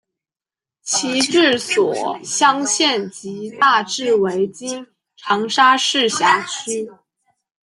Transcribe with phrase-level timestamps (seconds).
[0.81, 1.93] 其治所
[2.23, 6.89] 湘县即大致为今长沙市辖区。